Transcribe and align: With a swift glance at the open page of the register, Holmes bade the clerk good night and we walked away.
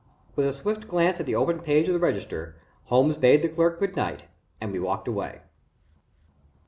With 0.35 0.47
a 0.47 0.53
swift 0.53 0.87
glance 0.87 1.19
at 1.19 1.27
the 1.27 1.35
open 1.35 1.59
page 1.59 1.87
of 1.87 1.93
the 1.93 1.99
register, 1.99 2.57
Holmes 2.85 3.17
bade 3.17 3.43
the 3.43 3.47
clerk 3.49 3.77
good 3.77 3.95
night 3.95 4.23
and 4.59 4.71
we 4.71 4.79
walked 4.79 5.07
away. 5.07 5.41